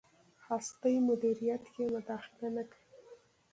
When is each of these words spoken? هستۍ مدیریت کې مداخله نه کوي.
هستۍ 0.45 0.95
مدیریت 1.07 1.63
کې 1.73 1.83
مداخله 1.95 2.47
نه 2.55 2.63
کوي. 2.71 2.87